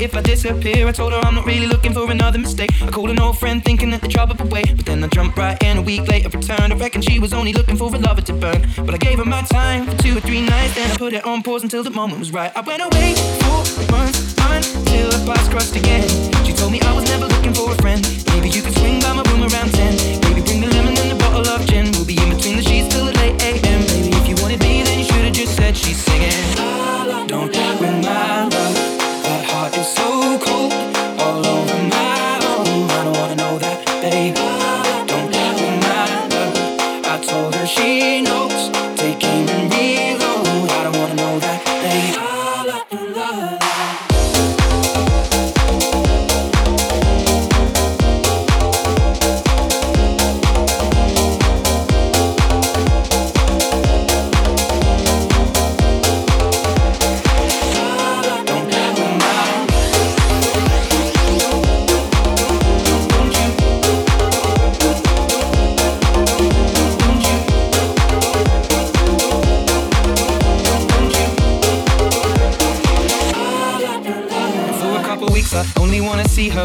[0.00, 0.86] Disappear.
[0.86, 2.70] I told her I'm not really looking for another mistake.
[2.82, 4.76] I called an old friend thinking that the trouble would wait.
[4.76, 6.72] But then I jumped right in a week later, returned.
[6.72, 8.66] I reckon she was only looking for a lover to burn.
[8.76, 10.74] But I gave her my time for two or three nights.
[10.74, 12.52] Then I put it on pause until the moment was right.
[12.54, 16.08] I went away for months until our paths crossed again.
[16.44, 18.02] She told me I was never looking for a friend.
[18.28, 19.25] Maybe you could swing by my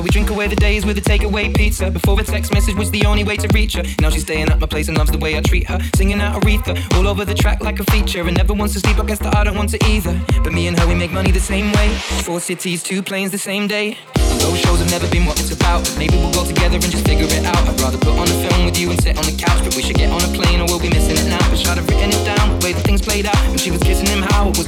[0.02, 1.92] We drink away the days with a takeaway pizza.
[1.92, 3.84] Before a text message was the only way to reach her.
[4.00, 5.80] Now she's staying at my place and loves the way I treat her.
[5.96, 8.28] Singing out Aretha all over the track like a feature.
[8.28, 10.20] And never wants to sleep, I guess that I don't want to either.
[10.44, 11.90] But me and her, we make money the same way.
[12.24, 13.98] Four cities, two planes the same day.
[14.40, 15.86] Those shows have never been what it's about.
[15.98, 17.62] Maybe we'll go together and just figure it out.
[17.68, 19.64] I'd rather put on a film with you and sit on the couch.
[19.64, 21.42] But we should get on a plane or we'll be missing it now.
[21.52, 23.38] Wish I'd have written it down, the way things played out.
[23.46, 24.68] and she was kissing him, how it was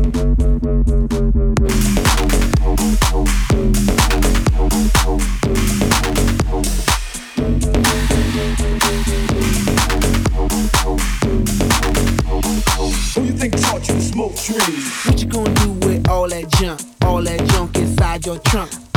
[0.00, 0.08] What
[13.26, 14.56] you think caught you smoke tree
[15.04, 16.80] what you gonna do with all that junk?
[17.04, 18.89] All that junk inside your trunk?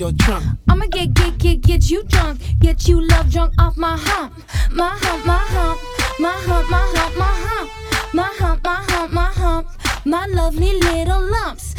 [0.00, 0.44] Your trunk?
[0.68, 2.40] I'ma get, get, get, get you drunk.
[2.58, 4.32] Get you love drunk off my hump.
[4.72, 5.78] My hump, my hump.
[6.18, 8.14] My hump, my hump, my hump.
[8.14, 9.68] My hump, my hump, my hump.
[10.06, 11.74] My lovely little lumps.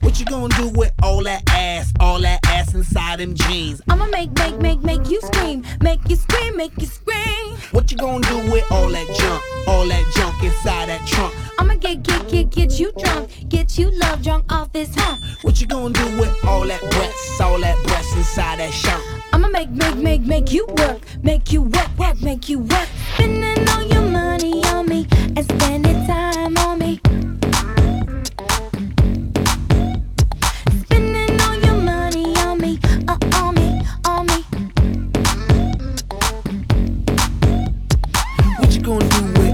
[0.00, 1.92] What you gonna do with all that ass?
[2.00, 3.82] All that ass inside them jeans?
[3.88, 5.62] I'ma make, make, make, make you scream.
[5.82, 7.45] Make you scream, make you scream.
[7.72, 9.42] What you gonna do with all that junk?
[9.68, 11.34] All that junk inside that trunk?
[11.58, 13.30] I'ma get, get, get, get you drunk.
[13.48, 15.22] Get you love drunk off this hump.
[15.42, 17.40] What you gonna do with all that breasts?
[17.40, 19.00] All that breasts inside that shirt?
[19.32, 21.00] I'ma make, make, make, make you work.
[21.22, 22.88] Make you work, work, make you work.
[23.14, 27.00] Spending all your money on me and spending time on me.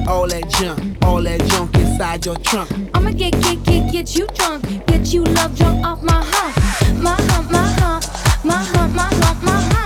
[0.09, 0.97] All that junk?
[1.05, 2.71] All that junk inside your trunk?
[2.95, 4.87] I'ma get, get, get, get you drunk.
[4.87, 7.03] Get you love drunk off my hump.
[7.03, 8.05] My hump, my hump.
[8.45, 9.73] My hump, my hump, my hump.
[9.73, 9.82] My